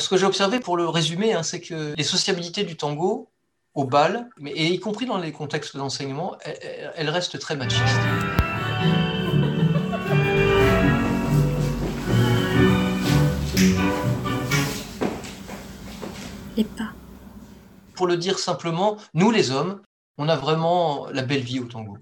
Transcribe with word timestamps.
Ce 0.00 0.08
que 0.08 0.16
j'ai 0.16 0.26
observé, 0.26 0.58
pour 0.58 0.76
le 0.76 0.88
résumer, 0.88 1.34
hein, 1.34 1.44
c'est 1.44 1.60
que 1.60 1.94
les 1.96 2.02
sociabilités 2.02 2.64
du 2.64 2.76
tango, 2.76 3.30
au 3.74 3.84
bal, 3.84 4.28
mais, 4.38 4.50
et 4.50 4.66
y 4.66 4.80
compris 4.80 5.06
dans 5.06 5.18
les 5.18 5.30
contextes 5.30 5.76
d'enseignement, 5.76 6.36
elles, 6.40 6.92
elles 6.96 7.10
restent 7.10 7.38
très 7.38 7.54
machistes. 7.54 7.84
Les 16.56 16.64
pas. 16.64 16.90
Pour 17.94 18.08
le 18.08 18.16
dire 18.16 18.40
simplement, 18.40 18.96
nous 19.14 19.30
les 19.30 19.52
hommes, 19.52 19.80
on 20.18 20.28
a 20.28 20.34
vraiment 20.36 21.06
la 21.12 21.22
belle 21.22 21.42
vie 21.42 21.60
au 21.60 21.66
tango. 21.66 21.98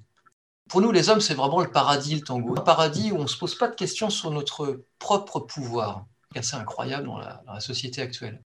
Pour 0.71 0.81
nous, 0.81 0.93
les 0.93 1.11
hommes, 1.11 1.21
c'est 1.21 1.35
vraiment 1.35 1.61
le 1.61 1.71
paradis, 1.71 2.15
le 2.15 2.23
tango. 2.23 2.55
Un 2.57 2.63
paradis 2.63 3.13
où 3.13 3.17
on 3.17 3.23
ne 3.23 3.27
se 3.27 3.37
pose 3.37 3.55
pas 3.55 3.69
de 3.69 3.75
questions 3.75 4.09
sur 4.09 4.31
notre 4.31 4.85
propre 4.99 5.41
pouvoir. 5.41 6.07
Assez 6.35 6.57
incroyable 6.57 7.07
dans 7.07 7.19
la, 7.19 7.61
société 7.61 8.03
actuelle. 8.03 8.41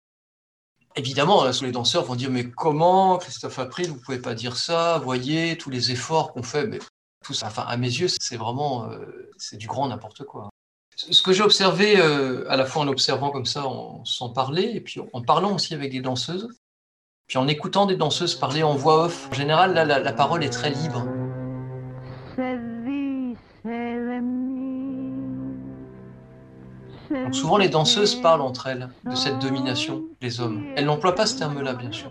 Évidemment, 0.96 1.44
les 1.44 1.72
danseurs 1.72 2.04
vont 2.04 2.14
dire 2.14 2.30
Mais 2.30 2.48
comment, 2.50 3.18
Christophe 3.18 3.58
April, 3.58 3.88
vous 3.88 3.96
ne 3.96 4.00
pouvez 4.00 4.18
pas 4.18 4.34
dire 4.34 4.56
ça 4.56 4.98
Voyez 4.98 5.56
tous 5.58 5.70
les 5.70 5.90
efforts 5.90 6.32
qu'on 6.32 6.42
fait. 6.42 6.66
Mais 6.66 6.78
tout 7.24 7.34
ça, 7.34 7.46
enfin, 7.46 7.64
à 7.66 7.76
mes 7.76 7.88
yeux, 7.88 8.08
c'est 8.08 8.36
vraiment 8.36 8.90
euh, 8.90 9.30
du 9.52 9.66
grand 9.66 9.88
n'importe 9.88 10.24
quoi. 10.24 10.50
Ce 10.96 11.22
que 11.22 11.32
j'ai 11.32 11.42
observé, 11.42 11.98
euh, 11.98 12.48
à 12.48 12.56
la 12.56 12.66
fois 12.66 12.82
en 12.82 12.88
observant 12.88 13.30
comme 13.30 13.46
ça, 13.46 13.66
en, 13.66 14.04
sans 14.04 14.30
parler, 14.30 14.70
et 14.74 14.80
puis 14.80 15.00
en 15.12 15.22
parlant 15.22 15.54
aussi 15.54 15.74
avec 15.74 15.90
des 15.90 16.00
danseuses, 16.00 16.48
puis 17.26 17.38
en 17.38 17.48
écoutant 17.48 17.86
des 17.86 17.96
danseuses 17.96 18.36
parler 18.36 18.62
en 18.62 18.76
voix 18.76 19.06
off, 19.06 19.28
en 19.30 19.34
général, 19.34 19.74
là, 19.74 19.84
la 19.84 20.12
parole 20.12 20.44
est 20.44 20.50
très 20.50 20.70
libre. 20.70 21.04
Donc 27.14 27.34
souvent, 27.34 27.56
les 27.56 27.68
danseuses 27.68 28.16
parlent 28.16 28.40
entre 28.40 28.66
elles 28.66 28.88
de 29.04 29.14
cette 29.14 29.38
domination 29.38 30.04
des 30.20 30.40
hommes. 30.40 30.66
Elles 30.76 30.86
n'emploient 30.86 31.14
pas 31.14 31.26
ce 31.26 31.38
terme-là, 31.38 31.74
bien 31.74 31.92
sûr. 31.92 32.10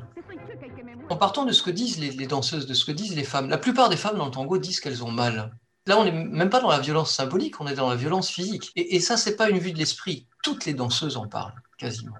En 1.10 1.18
partant 1.18 1.46
de 1.46 1.52
ce 1.52 1.62
que 1.62 1.70
disent 1.70 2.00
les, 2.00 2.12
les, 2.12 2.28
danseuses, 2.28 2.66
de 2.66 2.74
ce 2.74 2.86
que 2.86 2.92
disent 2.92 3.16
les 3.16 3.26
femmes, 3.26 3.50
la 3.50 3.58
plupart 3.58 3.90
des 3.90 3.98
femmes 3.98 4.18
dans 4.18 4.26
le 4.26 4.32
tango 4.32 4.58
disent 4.58 4.80
qu'elles 4.80 5.04
ont 5.04 5.12
mal. 5.12 5.54
Là, 5.86 6.00
on 6.00 6.06
n'est 6.06 6.12
même 6.12 6.50
pas 6.50 6.62
dans 6.62 6.70
la 6.70 6.80
violence 6.80 7.12
symbolique, 7.12 7.60
on 7.60 7.68
est 7.68 7.76
dans 7.76 7.90
la 7.90 7.98
violence 7.98 8.30
physique. 8.30 8.72
Et, 8.78 8.96
et 8.96 9.00
ça, 9.02 9.18
c'est 9.18 9.36
pas 9.36 9.50
une 9.50 9.60
vue 9.60 9.74
de 9.74 9.78
l'esprit. 9.78 10.28
Toutes 10.42 10.66
les 10.66 10.74
danseuses 10.74 11.18
en 11.18 11.28
parlent, 11.28 11.62
quasiment. 11.78 12.16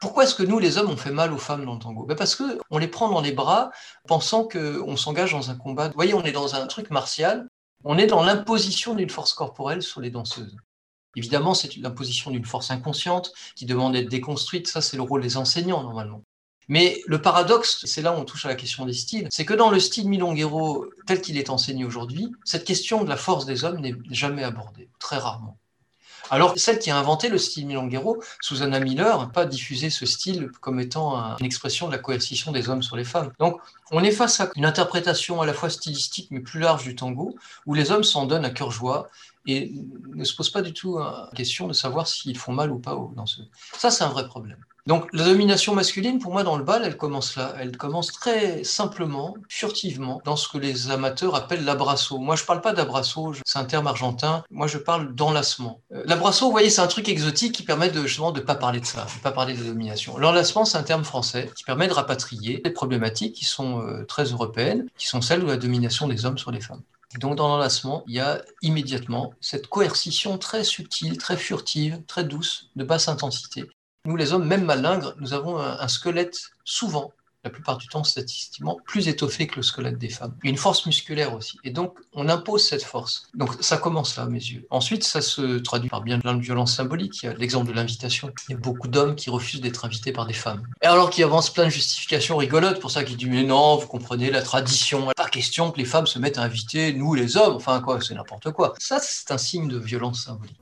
Pourquoi 0.00 0.24
est-ce 0.24 0.34
que 0.34 0.42
nous, 0.42 0.58
les 0.58 0.76
hommes, 0.76 0.90
on 0.90 0.98
fait 0.98 1.10
mal 1.10 1.32
aux 1.32 1.38
femmes 1.38 1.64
dans 1.64 1.74
le 1.74 1.78
tango? 1.78 2.04
Ben 2.04 2.14
Parce 2.14 2.36
qu'on 2.36 2.76
les 2.76 2.88
prend 2.88 3.08
dans 3.08 3.22
les 3.22 3.32
bras, 3.32 3.70
pensant 4.06 4.46
qu'on 4.46 4.98
s'engage 4.98 5.32
dans 5.32 5.50
un 5.50 5.56
combat. 5.56 5.88
Vous 5.88 5.94
voyez, 5.94 6.12
on 6.12 6.24
est 6.24 6.32
dans 6.32 6.54
un 6.54 6.66
truc 6.66 6.90
martial, 6.90 7.48
on 7.84 7.96
est 7.96 8.06
dans 8.06 8.22
l'imposition 8.22 8.94
d'une 8.94 9.08
force 9.08 9.32
corporelle 9.32 9.82
sur 9.82 10.02
les 10.02 10.10
danseuses. 10.10 10.56
Évidemment, 11.16 11.54
c'est 11.54 11.76
l'imposition 11.76 12.30
d'une 12.30 12.44
force 12.44 12.70
inconsciente 12.70 13.32
qui 13.56 13.66
demande 13.66 13.94
d'être 13.94 14.08
déconstruite. 14.08 14.68
Ça, 14.68 14.80
c'est 14.80 14.96
le 14.96 15.02
rôle 15.02 15.22
des 15.22 15.36
enseignants, 15.36 15.82
normalement. 15.82 16.22
Mais 16.68 17.02
le 17.06 17.20
paradoxe, 17.20 17.84
c'est 17.84 18.02
là 18.02 18.12
où 18.12 18.20
on 18.20 18.24
touche 18.24 18.46
à 18.46 18.48
la 18.48 18.54
question 18.54 18.86
des 18.86 18.92
styles, 18.92 19.28
c'est 19.30 19.44
que 19.44 19.54
dans 19.54 19.70
le 19.70 19.78
style 19.78 20.08
milonguero 20.08 20.86
tel 21.06 21.20
qu'il 21.20 21.36
est 21.36 21.50
enseigné 21.50 21.84
aujourd'hui, 21.84 22.32
cette 22.44 22.64
question 22.64 23.04
de 23.04 23.08
la 23.08 23.16
force 23.16 23.44
des 23.44 23.64
hommes 23.64 23.80
n'est 23.80 23.94
jamais 24.10 24.44
abordée, 24.44 24.88
très 24.98 25.18
rarement. 25.18 25.58
Alors, 26.30 26.54
celle 26.56 26.78
qui 26.78 26.90
a 26.90 26.96
inventé 26.96 27.28
le 27.28 27.36
style 27.36 27.66
milonguero, 27.66 28.22
Susanna 28.40 28.80
Miller, 28.80 29.18
n'a 29.18 29.26
pas 29.26 29.44
diffusé 29.44 29.90
ce 29.90 30.06
style 30.06 30.50
comme 30.60 30.80
étant 30.80 31.18
un, 31.18 31.36
une 31.36 31.44
expression 31.44 31.86
de 31.86 31.92
la 31.92 31.98
coercition 31.98 32.50
des 32.50 32.70
hommes 32.70 32.82
sur 32.82 32.96
les 32.96 33.04
femmes. 33.04 33.30
Donc, 33.38 33.60
on 33.90 34.02
est 34.02 34.10
face 34.10 34.40
à 34.40 34.50
une 34.56 34.64
interprétation 34.64 35.42
à 35.42 35.46
la 35.46 35.52
fois 35.52 35.68
stylistique 35.68 36.28
mais 36.30 36.40
plus 36.40 36.60
large 36.60 36.84
du 36.84 36.96
tango, 36.96 37.36
où 37.66 37.74
les 37.74 37.90
hommes 37.90 38.04
s'en 38.04 38.24
donnent 38.24 38.46
à 38.46 38.50
cœur 38.50 38.70
joie 38.70 39.10
et 39.46 39.72
ne 40.14 40.24
se 40.24 40.34
posent 40.34 40.50
pas 40.50 40.62
du 40.62 40.72
tout 40.72 40.98
la 40.98 41.30
question 41.34 41.66
de 41.66 41.72
savoir 41.72 42.06
s'ils 42.06 42.38
font 42.38 42.52
mal 42.52 42.70
ou 42.70 42.78
pas 42.78 42.94
aux 42.94 43.12
danseuses. 43.14 43.48
Ça, 43.76 43.90
c'est 43.90 44.04
un 44.04 44.08
vrai 44.08 44.26
problème. 44.26 44.58
Donc 44.86 45.08
la 45.14 45.24
domination 45.24 45.74
masculine, 45.74 46.18
pour 46.18 46.32
moi, 46.32 46.42
dans 46.42 46.58
le 46.58 46.64
bal, 46.64 46.82
elle 46.84 46.98
commence 46.98 47.36
là. 47.36 47.54
Elle 47.58 47.74
commence 47.74 48.12
très 48.12 48.64
simplement, 48.64 49.34
furtivement, 49.48 50.20
dans 50.26 50.36
ce 50.36 50.46
que 50.46 50.58
les 50.58 50.90
amateurs 50.90 51.34
appellent 51.34 51.64
l'abrasso. 51.64 52.18
Moi, 52.18 52.36
je 52.36 52.42
ne 52.42 52.46
parle 52.46 52.60
pas 52.60 52.74
d'abrasso, 52.74 53.32
c'est 53.46 53.58
un 53.58 53.64
terme 53.64 53.86
argentin. 53.86 54.44
Moi, 54.50 54.66
je 54.66 54.76
parle 54.76 55.14
d'enlacement. 55.14 55.80
Euh, 55.94 56.02
l'abrasso, 56.04 56.44
vous 56.44 56.52
voyez, 56.52 56.68
c'est 56.68 56.82
un 56.82 56.86
truc 56.86 57.08
exotique 57.08 57.54
qui 57.54 57.62
permet 57.62 57.88
de, 57.88 58.06
justement 58.06 58.30
de 58.30 58.40
ne 58.40 58.44
pas 58.44 58.56
parler 58.56 58.80
de 58.80 58.84
ça, 58.84 59.06
de 59.06 59.18
ne 59.18 59.22
pas 59.22 59.32
parler 59.32 59.54
de 59.54 59.64
domination. 59.64 60.18
L'enlacement, 60.18 60.66
c'est 60.66 60.76
un 60.76 60.82
terme 60.82 61.04
français 61.04 61.50
qui 61.56 61.64
permet 61.64 61.88
de 61.88 61.94
rapatrier 61.94 62.60
des 62.62 62.70
problématiques 62.70 63.34
qui 63.34 63.46
sont 63.46 63.80
euh, 63.80 64.04
très 64.04 64.24
européennes, 64.24 64.86
qui 64.98 65.06
sont 65.06 65.22
celles 65.22 65.40
de 65.40 65.46
la 65.46 65.56
domination 65.56 66.08
des 66.08 66.26
hommes 66.26 66.36
sur 66.36 66.50
les 66.50 66.60
femmes. 66.60 66.82
Donc 67.18 67.36
dans 67.36 67.48
l'enlacement, 67.48 68.04
il 68.06 68.14
y 68.14 68.20
a 68.20 68.42
immédiatement 68.62 69.34
cette 69.40 69.68
coercition 69.68 70.38
très 70.38 70.64
subtile, 70.64 71.18
très 71.18 71.36
furtive, 71.36 72.02
très 72.06 72.24
douce, 72.24 72.70
de 72.76 72.84
basse 72.84 73.08
intensité, 73.08 73.68
nous, 74.06 74.16
les 74.16 74.34
hommes, 74.34 74.46
même 74.46 74.64
malingres, 74.64 75.14
nous 75.18 75.32
avons 75.32 75.58
un, 75.58 75.88
squelette 75.88 76.50
souvent, 76.62 77.14
la 77.44 77.50
plupart 77.50 77.78
du 77.78 77.86
temps 77.88 78.04
statistiquement, 78.04 78.78
plus 78.86 79.08
étoffé 79.08 79.46
que 79.46 79.56
le 79.56 79.62
squelette 79.62 79.98
des 79.98 80.08
femmes. 80.08 80.34
Une 80.42 80.56
force 80.56 80.86
musculaire 80.86 81.34
aussi. 81.34 81.58
Et 81.62 81.70
donc, 81.70 81.94
on 82.14 82.28
impose 82.28 82.66
cette 82.66 82.82
force. 82.82 83.28
Donc, 83.34 83.50
ça 83.60 83.76
commence 83.76 84.16
là, 84.16 84.24
à 84.24 84.26
mes 84.26 84.38
yeux. 84.38 84.66
Ensuite, 84.70 85.04
ça 85.04 85.20
se 85.20 85.58
traduit 85.58 85.90
par 85.90 86.02
bien 86.02 86.18
de 86.18 86.40
violence 86.40 86.74
symbolique. 86.74 87.22
Il 87.22 87.26
y 87.26 87.28
a 87.28 87.34
l'exemple 87.34 87.68
de 87.68 87.72
l'invitation. 87.72 88.32
Il 88.48 88.52
y 88.52 88.54
a 88.54 88.58
beaucoup 88.58 88.88
d'hommes 88.88 89.14
qui 89.14 89.30
refusent 89.30 89.60
d'être 89.60 89.84
invités 89.84 90.12
par 90.12 90.26
des 90.26 90.34
femmes. 90.34 90.66
Et 90.82 90.86
alors 90.86 91.10
qu'ils 91.10 91.24
avancent 91.24 91.50
plein 91.50 91.64
de 91.64 91.70
justifications 91.70 92.36
rigolotes 92.36 92.80
pour 92.80 92.90
ça, 92.90 93.04
qui 93.04 93.16
disent, 93.16 93.28
mais 93.28 93.44
non, 93.44 93.76
vous 93.76 93.86
comprenez 93.86 94.30
la 94.30 94.42
tradition. 94.42 95.08
Pas 95.16 95.28
question 95.28 95.70
que 95.70 95.78
les 95.78 95.84
femmes 95.84 96.06
se 96.06 96.18
mettent 96.18 96.38
à 96.38 96.42
inviter, 96.42 96.92
nous, 96.92 97.14
les 97.14 97.36
hommes. 97.36 97.56
Enfin, 97.56 97.80
quoi, 97.80 98.00
c'est 98.00 98.14
n'importe 98.14 98.50
quoi. 98.52 98.74
Ça, 98.78 98.98
c'est 99.00 99.30
un 99.30 99.38
signe 99.38 99.68
de 99.68 99.78
violence 99.78 100.24
symbolique. 100.24 100.58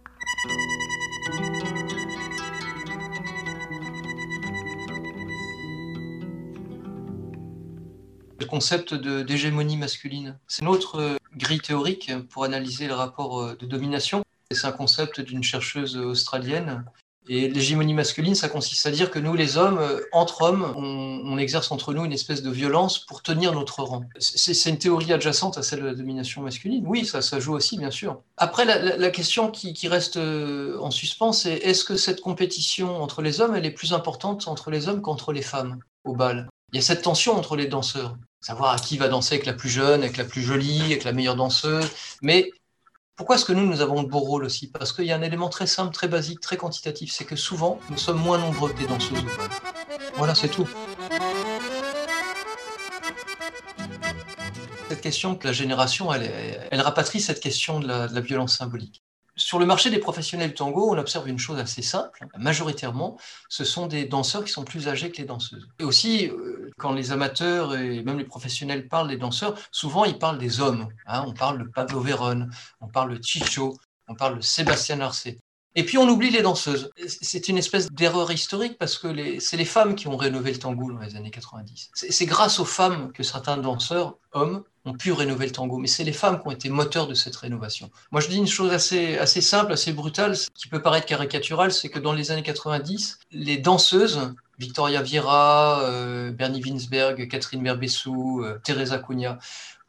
Le 8.43 8.49
concept 8.49 8.95
d'hégémonie 8.95 9.77
masculine. 9.77 10.39
C'est 10.47 10.63
une 10.63 10.69
autre 10.69 11.01
euh, 11.01 11.17
grille 11.37 11.61
théorique 11.61 12.13
pour 12.29 12.45
analyser 12.45 12.87
le 12.87 12.95
rapport 12.95 13.41
euh, 13.41 13.57
de 13.59 13.67
domination. 13.67 14.23
C'est 14.51 14.67
un 14.67 14.73
concept 14.73 15.21
d'une 15.21 15.43
chercheuse 15.43 15.97
australienne. 15.97 16.85
Et 17.29 17.49
l'hégémonie 17.49 17.95
masculine, 17.95 18.35
ça 18.35 18.49
consiste 18.49 18.85
à 18.85 18.91
dire 18.91 19.09
que 19.13 19.21
nous, 19.21 19.35
les 19.35 19.57
hommes, 19.57 19.79
euh, 19.79 20.01
entre 20.11 20.43
hommes, 20.43 20.75
on, 20.77 21.39
exerce 21.39 21.71
entre 21.71 21.95
nous 21.95 22.05
une 22.05 22.13
espèce 22.13 22.43
de 22.43 22.51
violence 22.51 22.99
pour 22.99 23.23
tenir 23.23 23.53
notre 23.53 23.83
rang. 23.83 24.05
C'est 24.19 24.69
une 24.69 24.79
théorie 24.79 25.13
adjacente 25.13 25.57
à 25.57 25.63
celle 25.63 25.81
de 25.81 25.87
la 25.87 25.95
domination 25.95 26.43
masculine. 26.43 26.85
Oui, 26.87 27.07
ça, 27.07 27.41
joue 27.41 27.55
aussi, 27.55 27.79
bien 27.79 27.91
sûr. 27.91 28.21
Après, 28.37 28.65
la 28.65 29.11
question 29.11 29.51
qui, 29.51 29.73
qui, 29.73 29.89
reste 29.89 30.19
en 30.19 30.91
suspens, 30.91 31.33
c'est 31.33 31.55
est-ce 31.55 31.85
que 31.85 31.97
cette 31.97 32.21
compétition 32.21 33.03
entre 33.03 33.23
les 33.23 33.41
hommes, 33.41 33.55
elle 33.55 33.67
est 33.67 33.73
plus 33.73 33.93
importante 33.93 34.47
entre 34.47 34.71
les 34.71 34.89
hommes 34.89 35.01
qu'entre 35.01 35.33
les 35.33 35.43
femmes 35.43 35.79
au 36.05 36.15
bal? 36.15 36.49
Il 36.73 36.77
y 36.77 36.79
a 36.79 36.83
cette 36.83 37.03
tension 37.03 37.37
entre 37.37 37.55
les 37.55 37.67
danseurs, 37.67 38.17
savoir 38.43 38.75
à 38.75 38.79
qui 38.79 38.99
va 38.99 39.09
danser 39.09 39.37
avec 39.37 39.47
la 39.47 39.53
plus 39.55 39.71
jeune, 39.71 40.03
avec 40.03 40.17
la 40.17 40.25
plus 40.25 40.43
jolie, 40.43 40.83
avec 40.83 41.05
la 41.05 41.13
meilleure 41.13 41.37
danseuse. 41.37 41.89
Mais 42.21 42.51
pourquoi 43.17 43.37
est-ce 43.37 43.45
que 43.45 43.53
nous, 43.53 43.65
nous 43.65 43.81
avons 43.81 44.03
le 44.03 44.09
beau 44.09 44.19
rôle 44.19 44.45
aussi? 44.45 44.71
Parce 44.71 44.93
qu'il 44.93 45.05
y 45.05 45.13
a 45.13 45.17
un 45.17 45.23
élément 45.23 45.49
très 45.49 45.67
simple, 45.67 45.95
très 45.95 46.09
basique, 46.09 46.41
très 46.41 46.57
quantitatif, 46.57 47.13
c'est 47.13 47.25
que 47.25 47.37
souvent, 47.37 47.79
nous 47.89 47.99
sommes 47.99 48.21
moins 48.21 48.39
nombreux 48.39 48.73
que 48.73 48.79
des 48.79 48.87
danseuses. 48.87 49.25
Voilà, 50.17 50.35
c'est 50.35 50.49
tout. 50.49 50.69
Cette 54.89 55.01
question 55.01 55.37
que 55.37 55.47
la 55.47 55.53
génération, 55.53 56.13
elle, 56.13 56.81
rapatrie 56.81 57.21
cette 57.21 57.41
question 57.41 57.81
de 57.81 57.87
de 57.87 58.15
la 58.15 58.21
violence 58.21 58.57
symbolique. 58.57 59.03
Sur 59.43 59.59
le 59.59 59.67
marché 59.67 59.91
des 59.91 59.99
professionnels 59.99 60.55
tango, 60.55 60.93
on 60.95 60.99
observe 60.99 61.29
une 61.29 61.39
chose 61.39 61.59
assez 61.59 61.83
simple. 61.83 62.27
Majoritairement, 62.39 63.19
ce 63.49 63.65
sont 63.65 63.89
des 63.89 64.05
danseurs 64.05 64.45
qui 64.45 64.53
sont 64.53 64.65
plus 64.65 64.87
âgés 64.89 65.11
que 65.11 65.19
les 65.19 65.25
danseuses. 65.25 65.69
Et 65.81 65.85
aussi, 65.85 66.31
quand 66.79 66.93
les 66.93 67.11
amateurs 67.11 67.75
et 67.75 68.03
même 68.03 68.19
les 68.19 68.25
professionnels 68.25 68.87
parlent 68.87 69.09
des 69.09 69.17
danseurs, 69.17 69.59
souvent 69.73 70.05
ils 70.05 70.17
parlent 70.17 70.39
des 70.39 70.61
hommes. 70.61 70.89
Hein. 71.07 71.25
on 71.27 71.35
parle 71.35 71.59
de 71.59 71.65
Pablo 71.65 72.01
Verón, 72.01 72.51
on 72.81 72.87
parle 72.87 73.19
de 73.19 73.23
Chicho, 73.23 73.77
on 74.07 74.15
parle 74.15 74.37
de 74.37 74.43
Sébastien 74.43 75.01
Arcet. 75.01 75.39
Et 75.75 75.85
puis 75.85 75.97
on 75.97 76.09
oublie 76.09 76.31
les 76.31 76.43
danseuses. 76.43 76.91
C'est 77.07 77.49
une 77.49 77.57
espèce 77.57 77.91
d'erreur 77.91 78.31
historique 78.31 78.77
parce 78.79 78.99
que 78.99 79.41
c'est 79.41 79.57
les 79.57 79.65
femmes 79.65 79.95
qui 79.95 80.07
ont 80.07 80.17
rénové 80.17 80.53
le 80.53 80.59
tango 80.59 80.93
dans 80.93 80.99
les 80.99 81.17
années 81.17 81.31
90. 81.31 81.91
C'est 81.95 82.27
grâce 82.27 82.61
aux 82.61 82.67
femmes 82.67 83.11
que 83.13 83.23
certains 83.23 83.57
danseurs, 83.57 84.17
hommes, 84.33 84.65
ont 84.85 84.93
pu 84.93 85.13
rénover 85.13 85.47
le 85.47 85.53
tango, 85.53 85.79
mais 85.79 85.87
c'est 85.87 86.05
les 86.05 86.13
femmes 86.13 86.41
qui 86.41 86.49
ont 86.49 86.51
été 86.51 86.69
moteurs 86.69 87.07
de 87.07 87.15
cette 87.15 87.37
rénovation. 87.37 87.91
Moi, 88.11 88.21
je 88.21 88.29
dis 88.29 88.37
une 88.37 88.49
chose 88.49 88.73
assez, 88.73 89.41
simple, 89.41 89.73
assez 89.73 89.93
brutale, 89.93 90.37
qui 90.55 90.69
peut 90.69 90.83
paraître 90.83 91.07
caricaturale, 91.07 91.73
c'est 91.73 91.89
que 91.89 92.01
dans 92.01 92.13
les 92.13 92.33
années 92.33 92.43
90, 92.43 93.21
les 93.31 93.59
danseuses, 93.59 94.35
Victoria 94.59 95.03
Vieira, 95.03 95.83
euh, 95.83 96.33
Bernie 96.33 96.63
Winsberg, 96.63 97.29
Catherine 97.29 97.63
Berbessou, 97.63 98.43
euh, 98.43 98.59
Teresa 98.65 98.99
Cunha, 98.99 99.39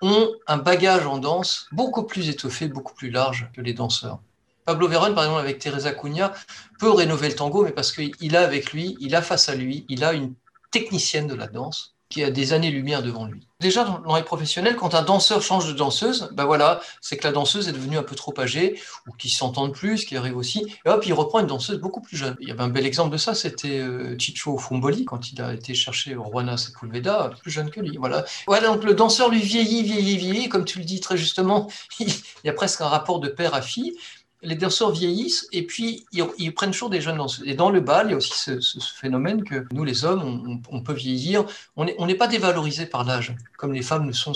ont 0.01 0.29
un 0.47 0.57
bagage 0.57 1.07
en 1.07 1.17
danse 1.17 1.67
beaucoup 1.71 2.03
plus 2.03 2.29
étoffé, 2.29 2.67
beaucoup 2.67 2.93
plus 2.93 3.09
large 3.09 3.49
que 3.53 3.61
les 3.61 3.73
danseurs. 3.73 4.19
Pablo 4.65 4.87
Verón, 4.87 5.13
par 5.13 5.23
exemple, 5.23 5.41
avec 5.41 5.59
Teresa 5.59 5.91
Cunha, 5.91 6.33
peut 6.79 6.91
rénover 6.91 7.29
le 7.29 7.35
tango, 7.35 7.63
mais 7.63 7.71
parce 7.71 7.91
qu'il 7.91 8.35
a 8.35 8.41
avec 8.41 8.73
lui, 8.73 8.97
il 8.99 9.15
a 9.15 9.21
face 9.21 9.49
à 9.49 9.55
lui, 9.55 9.85
il 9.89 10.03
a 10.03 10.13
une 10.13 10.33
technicienne 10.71 11.27
de 11.27 11.35
la 11.35 11.47
danse 11.47 11.93
qui 12.13 12.23
a 12.23 12.29
des 12.29 12.53
années-lumière 12.53 13.01
devant 13.01 13.25
lui. 13.25 13.47
Déjà, 13.59 13.85
dans 14.05 14.15
les 14.15 14.21
professionnels, 14.21 14.75
quand 14.75 14.93
un 14.93 15.01
danseur 15.01 15.41
change 15.41 15.67
de 15.67 15.73
danseuse, 15.73 16.29
ben 16.33 16.45
voilà, 16.45 16.79
c'est 17.01 17.17
que 17.17 17.25
la 17.25 17.33
danseuse 17.33 17.69
est 17.69 17.71
devenue 17.71 17.97
un 17.97 18.03
peu 18.03 18.13
trop 18.15 18.33
âgée, 18.39 18.79
ou 19.07 19.11
qui 19.13 19.29
s'entendent 19.29 19.73
plus, 19.73 20.05
qui 20.05 20.15
arrive 20.15 20.37
aussi, 20.37 20.63
et 20.85 20.89
hop, 20.89 21.03
il 21.07 21.13
reprend 21.13 21.39
une 21.39 21.47
danseuse 21.47 21.79
beaucoup 21.79 22.01
plus 22.01 22.15
jeune. 22.15 22.35
Il 22.39 22.49
y 22.49 22.51
avait 22.51 22.61
un 22.61 22.69
bel 22.69 22.85
exemple 22.85 23.09
de 23.11 23.17
ça, 23.17 23.33
c'était 23.33 23.79
euh, 23.79 24.15
Chicho 24.19 24.59
Fumboli, 24.59 25.05
quand 25.05 25.31
il 25.31 25.41
a 25.41 25.53
été 25.55 25.73
chercher 25.73 26.13
Rwanda 26.13 26.55
Sepulveda, 26.55 27.31
plus 27.41 27.49
jeune 27.49 27.71
que 27.71 27.79
lui. 27.79 27.97
Voilà. 27.97 28.25
voilà, 28.45 28.67
donc 28.67 28.83
le 28.83 28.93
danseur 28.93 29.29
lui 29.29 29.41
vieillit, 29.41 29.81
vieillit, 29.81 30.17
vieillit, 30.17 30.49
comme 30.49 30.65
tu 30.65 30.77
le 30.77 30.85
dis 30.85 30.99
très 30.99 31.17
justement, 31.17 31.67
il 31.99 32.13
y 32.43 32.49
a 32.49 32.53
presque 32.53 32.81
un 32.81 32.89
rapport 32.89 33.19
de 33.19 33.29
père 33.29 33.55
à 33.55 33.63
fille 33.63 33.95
les 34.43 34.55
danseurs 34.55 34.91
vieillissent 34.91 35.47
et 35.51 35.63
puis 35.63 36.05
ils, 36.11 36.53
prennent 36.53 36.71
toujours 36.71 36.89
des 36.89 37.01
jeunes 37.01 37.17
danseurs. 37.17 37.47
Et 37.47 37.55
dans 37.55 37.69
le 37.69 37.79
bal, 37.79 38.07
il 38.07 38.11
y 38.11 38.13
a 38.13 38.17
aussi 38.17 38.33
ce, 38.33 38.79
phénomène 38.95 39.43
que 39.43 39.65
nous, 39.71 39.83
les 39.83 40.05
hommes, 40.05 40.61
on, 40.69 40.81
peut 40.81 40.93
vieillir. 40.93 41.45
On 41.75 41.85
n'est 41.85 42.15
pas 42.15 42.27
dévalorisé 42.27 42.85
par 42.85 43.03
l'âge, 43.03 43.35
comme 43.57 43.73
les 43.73 43.81
femmes 43.81 44.07
le 44.07 44.13
sont 44.13 44.33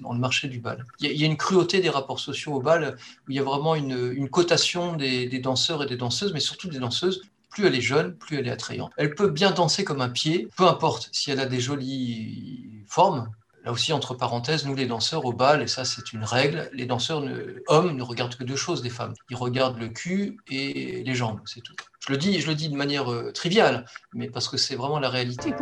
dans 0.00 0.12
le 0.12 0.18
marché 0.18 0.48
du 0.48 0.58
bal. 0.60 0.84
Il 1.00 1.12
y, 1.12 1.22
a, 1.22 1.26
une 1.26 1.36
cruauté 1.36 1.80
des 1.80 1.90
rapports 1.90 2.20
sociaux 2.20 2.54
au 2.54 2.60
bal, 2.60 2.96
où 3.26 3.30
il 3.30 3.36
y 3.36 3.38
a 3.38 3.42
vraiment 3.42 3.74
une, 3.74 4.28
cotation 4.28 4.96
des 4.96 5.38
danseurs 5.38 5.82
et 5.82 5.86
des 5.86 5.96
danseuses, 5.96 6.32
mais 6.32 6.40
surtout 6.40 6.68
des 6.68 6.78
danseuses 6.78 7.22
plus 7.54 7.66
elle 7.66 7.74
est 7.76 7.80
jeune, 7.80 8.14
plus 8.16 8.38
elle 8.38 8.48
est 8.48 8.50
attrayante. 8.50 8.90
Elle 8.96 9.14
peut 9.14 9.28
bien 9.28 9.52
danser 9.52 9.84
comme 9.84 10.00
un 10.00 10.08
pied, 10.08 10.48
peu 10.56 10.66
importe 10.66 11.08
si 11.12 11.30
elle 11.30 11.38
a 11.38 11.46
des 11.46 11.60
jolies 11.60 12.82
formes, 12.88 13.30
Là 13.64 13.72
aussi, 13.72 13.92
entre 13.94 14.14
parenthèses, 14.14 14.66
nous 14.66 14.74
les 14.74 14.86
danseurs 14.86 15.24
au 15.24 15.32
bal, 15.32 15.62
et 15.62 15.66
ça 15.66 15.84
c'est 15.84 16.12
une 16.12 16.24
règle, 16.24 16.68
les 16.74 16.84
danseurs 16.84 17.24
hommes 17.68 17.96
ne 17.96 18.02
regardent 18.02 18.36
que 18.36 18.44
deux 18.44 18.56
choses 18.56 18.82
des 18.82 18.90
femmes. 18.90 19.14
Ils 19.30 19.36
regardent 19.36 19.78
le 19.78 19.88
cul 19.88 20.38
et 20.48 21.02
les 21.02 21.14
jambes, 21.14 21.40
c'est 21.46 21.62
tout. 21.62 21.74
Je 22.06 22.12
le 22.12 22.18
dis, 22.18 22.38
je 22.38 22.48
le 22.48 22.54
dis 22.54 22.68
de 22.68 22.76
manière 22.76 23.10
euh, 23.10 23.32
triviale, 23.32 23.86
mais 24.12 24.28
parce 24.28 24.50
que 24.50 24.58
c'est 24.58 24.76
vraiment 24.76 24.98
la 24.98 25.08
réalité. 25.08 25.54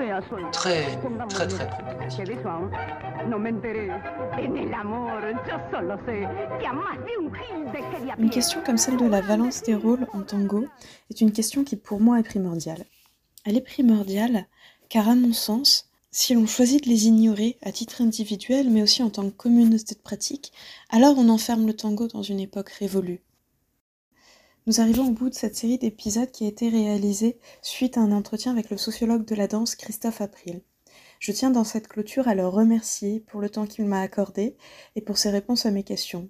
Très, 0.51 0.99
très, 1.29 1.47
très. 1.47 1.71
Une 8.19 8.31
question 8.31 8.61
comme 8.67 8.77
celle 8.77 8.97
de 8.97 9.07
la 9.07 9.21
valence 9.21 9.63
des 9.63 9.77
rôles 9.77 10.09
en 10.13 10.23
tango 10.23 10.67
est 11.11 11.21
une 11.21 11.31
question 11.31 11.63
qui 11.63 11.77
pour 11.77 12.01
moi 12.01 12.19
est 12.19 12.25
primordiale. 12.25 12.85
Elle 13.45 13.57
est 13.57 13.61
primordiale 13.61 14.47
car 14.89 15.09
à 15.09 15.15
mon 15.15 15.33
sens, 15.33 15.92
si 16.15 16.35
l'on 16.35 16.47
choisit 16.47 16.85
de 16.85 16.91
les 16.91 17.07
ignorer 17.07 17.57
à 17.63 17.73
titre 17.73 18.03
individuel, 18.03 18.69
mais 18.69 18.83
aussi 18.83 19.03
en 19.03 19.09
tant 19.09 19.25
que 19.25 19.35
communauté 19.35 19.95
de 19.95 20.01
pratique, 20.01 20.53
alors 20.91 21.17
on 21.17 21.31
enferme 21.31 21.67
le 21.67 21.75
tango 21.75 22.07
dans 22.07 22.23
une 22.23 22.39
époque 22.39 22.69
révolue. 22.69 23.23
Nous 24.67 24.81
arrivons 24.81 25.09
au 25.09 25.13
bout 25.13 25.31
de 25.31 25.35
cette 25.35 25.57
série 25.57 25.79
d'épisodes 25.79 26.31
qui 26.31 26.45
a 26.45 26.49
été 26.49 26.69
réalisée 26.69 27.39
suite 27.63 27.97
à 27.97 28.03
un 28.03 28.13
entretien 28.13 28.53
avec 28.53 28.69
le 28.69 28.77
sociologue 28.77 29.25
de 29.25 29.35
la 29.35 29.49
danse 29.49 29.75
Christophe 29.75 30.21
April. 30.21 30.61
Je 31.19 31.33
tiens 31.33 31.51
dans 31.51 31.65
cette 31.65 31.89
clôture 31.89 32.29
à 32.29 32.35
le 32.35 32.47
remercier 32.47 33.21
pour 33.21 33.41
le 33.41 33.49
temps 33.49 33.67
qu'il 33.67 33.87
m'a 33.87 34.03
accordé 34.03 34.55
et 34.97 35.01
pour 35.01 35.17
ses 35.17 35.31
réponses 35.31 35.65
à 35.65 35.71
mes 35.71 35.83
questions. 35.83 36.29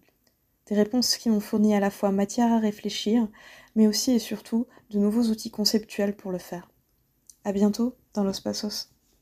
Des 0.67 0.77
réponses 0.77 1.17
qui 1.17 1.29
m'ont 1.29 1.41
fourni 1.41 1.75
à 1.75 1.81
la 1.81 1.91
fois 1.91 2.13
matière 2.13 2.53
à 2.53 2.61
réfléchir, 2.61 3.27
mais 3.75 3.89
aussi 3.89 4.13
et 4.13 4.21
surtout 4.21 4.69
de 4.91 4.99
nouveaux 5.01 5.25
outils 5.25 5.51
conceptuels 5.51 6.15
pour 6.15 6.31
le 6.31 6.39
faire. 6.39 6.71
À 7.45 7.53
bientôt 7.53 7.97
dans 8.15 8.23
Los 8.23 8.41
Passos. 8.41 8.92